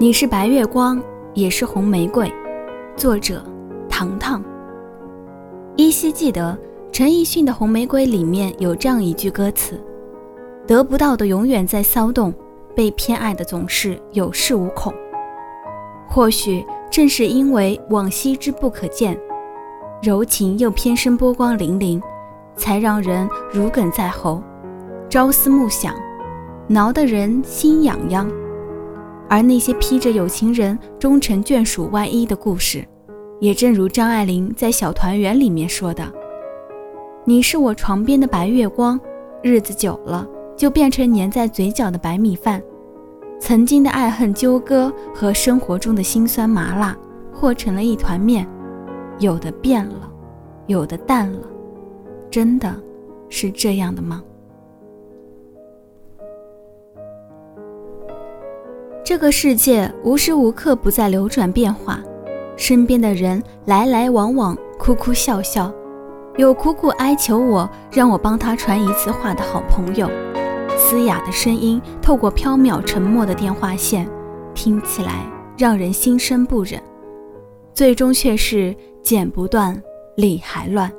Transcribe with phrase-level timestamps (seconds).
[0.00, 1.02] 你是白月光，
[1.34, 2.32] 也是红玫瑰。
[2.96, 3.42] 作者：
[3.88, 4.40] 糖糖。
[5.74, 6.56] 依稀记得
[6.92, 9.76] 陈奕迅的《红玫瑰》里面有这样一句歌词
[10.68, 12.32] ：“得不到的永远在骚动，
[12.76, 14.94] 被偏爱的总是有恃无恐。”
[16.06, 19.18] 或许正是因为往昔之不可见，
[20.00, 22.00] 柔情又偏生波光粼粼，
[22.54, 24.40] 才让人如鲠在喉，
[25.10, 25.92] 朝思暮想，
[26.68, 28.30] 挠得人心痒痒。
[29.28, 32.82] 而那些披着有情人终成眷属外衣的故事，
[33.40, 36.10] 也正如张爱玲在《小团圆》里面说的
[37.24, 38.98] ：“你是我床边的白月光，
[39.42, 42.62] 日子久了就变成粘在嘴角的白米饭。
[43.38, 46.96] 曾经的爱恨纠葛和生活中的辛酸麻辣，
[47.32, 48.48] 和成了一团面，
[49.18, 50.10] 有的变了，
[50.66, 51.46] 有的淡了，
[52.30, 52.74] 真的
[53.28, 54.22] 是这样的吗？”
[59.08, 61.98] 这个世界无时无刻不在流转变化，
[62.58, 65.72] 身边的人来来往往，哭哭笑笑，
[66.36, 70.10] 有苦苦哀求我让我帮他传一次话的好朋友，
[70.76, 74.06] 嘶哑的声音透过飘渺沉默的电话线，
[74.52, 75.24] 听起来
[75.56, 76.78] 让人心生不忍，
[77.72, 79.82] 最终却是剪不断，
[80.16, 80.92] 理还乱。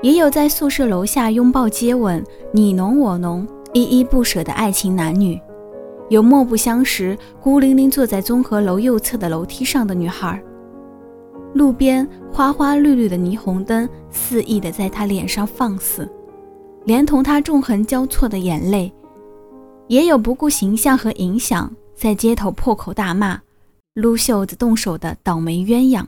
[0.00, 5.38] 也有在宿舍楼下拥抱接吻，你侬我侬，依依不舍的爱情男女。
[6.10, 10.42] 有莫不相识、孤零零坐在综合楼右侧的楼梯上的女孩，
[11.54, 16.10] 路边花花绿绿的霓虹灯肆意的在她脸上放肆，
[16.84, 18.92] 连同她纵横交错的眼泪；
[19.88, 23.40] 也有不顾形象和影响，在街头破口大骂、
[23.94, 26.04] 撸袖子动手的倒霉鸳鸯。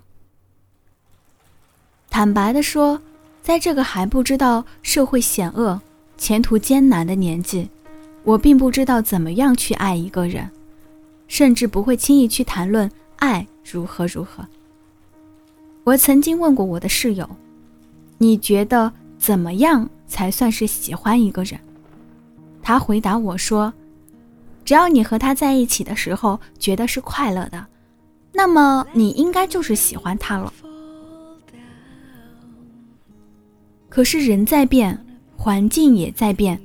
[2.10, 3.00] 坦白的说，
[3.42, 5.80] 在这个还不知道社会险恶、
[6.18, 7.70] 前途艰难的年纪。
[8.26, 10.50] 我并不知道怎么样去爱一个人，
[11.28, 14.44] 甚至不会轻易去谈论爱如何如何。
[15.84, 17.30] 我曾经问过我的室友
[18.18, 21.56] ：“你觉得怎么样才算是喜欢一个人？”
[22.60, 23.72] 他回答我说
[24.66, 27.64] ：“只要你和他在一起的时候觉得是快乐的，
[28.32, 30.52] 那么你应该就是喜欢他了。”
[33.88, 36.60] 可是人在变，环境也在变。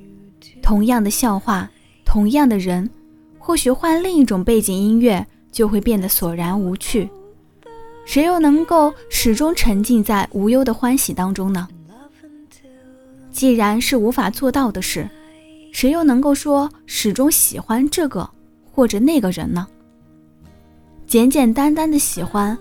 [0.62, 1.68] 同样的笑话，
[2.04, 2.88] 同样的人，
[3.38, 7.10] 或许换另一种背景音乐，就会变得索然无趣。
[8.06, 11.68] 谁又能够始终沉浸在无忧的欢喜当中呢？
[13.32, 15.08] 既然是无法做到的事，
[15.72, 18.28] 谁又能够说始终喜欢这个
[18.70, 19.66] 或者那个人呢？
[21.06, 22.56] 简简单单的喜欢，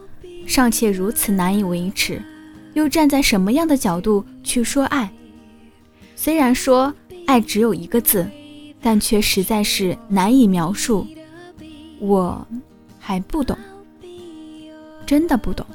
[0.45, 2.21] 尚且如此难以维持，
[2.73, 5.11] 又站在什么样的角度去说爱？
[6.15, 6.93] 虽然说。
[7.31, 8.29] 爱只有一个字，
[8.81, 11.07] 但却实在是难以描述。
[11.97, 12.45] 我
[12.99, 13.57] 还不懂，
[15.05, 15.65] 真的不懂。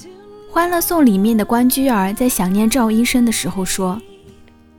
[0.52, 3.98] 《欢乐颂》里面的关雎尔在想念赵医生的时候说：“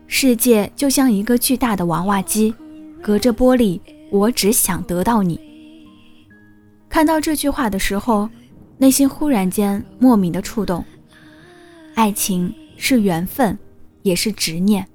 [0.06, 2.54] 世界就像一个巨大的娃娃机，
[3.02, 3.80] 隔着玻璃，
[4.12, 5.40] 我只想得到你。”
[6.88, 8.30] 看到这句话的时候，
[8.78, 10.86] 内心忽然间莫名的触动。
[11.96, 13.58] 爱情是缘分。
[14.04, 14.88] 也是执念，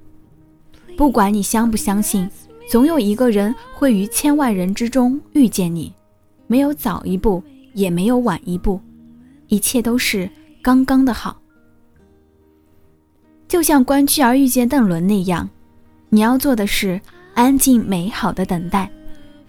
[0.97, 2.31] 不管你相不相信，
[2.71, 5.93] 总有一个人会于千万人之中遇见你，
[6.47, 7.43] 没有早一步，
[7.75, 8.81] 也没有晚一步，
[9.49, 10.31] 一切都是
[10.63, 11.41] 刚刚的好。
[13.49, 15.49] 就像关雎儿遇见邓伦那样，
[16.11, 17.01] 你要做的是
[17.35, 18.91] 安静美好的等待，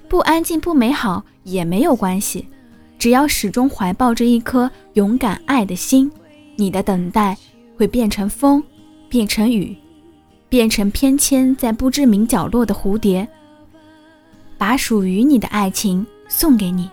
[0.07, 2.47] 不安静不美好也没有关系，
[2.97, 6.09] 只要始终怀抱着一颗勇敢爱的心，
[6.55, 7.37] 你的等待
[7.75, 8.63] 会变成风。
[9.09, 9.75] 变成雨，
[10.47, 13.27] 变成偏跹在不知名角落的蝴蝶，
[14.55, 16.87] 把属于你的爱情送给你。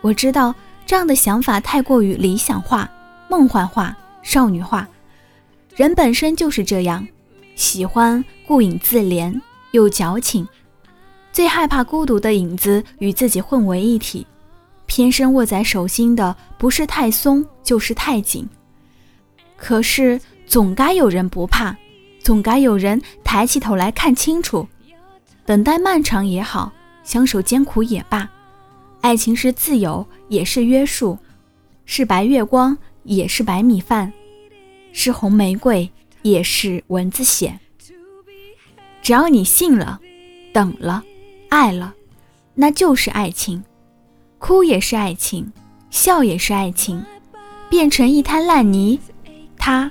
[0.00, 0.54] 我知道
[0.86, 2.88] 这样的想法太过于理想化、
[3.28, 4.88] 梦幻化、少女化。
[5.74, 7.06] 人本身就是这样，
[7.56, 9.40] 喜欢顾影自怜，
[9.72, 10.46] 又矫情，
[11.32, 14.24] 最害怕孤独的影子与自己混为一体。
[14.86, 18.48] 偏生握在手心的，不是太松，就是太紧。
[19.56, 20.20] 可是。
[20.46, 21.76] 总该有人不怕，
[22.20, 24.68] 总该有人抬起头来看清楚。
[25.44, 26.72] 等待漫长也好，
[27.02, 28.30] 相守艰苦也罢，
[29.00, 31.18] 爱情是自由，也是约束，
[31.84, 34.12] 是白月光，也是白米饭，
[34.92, 35.90] 是红玫瑰，
[36.22, 37.58] 也是蚊子血。
[39.02, 40.00] 只要你信了，
[40.52, 41.02] 等了，
[41.48, 41.94] 爱了，
[42.54, 43.64] 那就是爱情。
[44.38, 45.52] 哭也是爱情，
[45.90, 47.04] 笑也是爱情，
[47.68, 49.00] 变成一滩烂泥，
[49.58, 49.90] 它。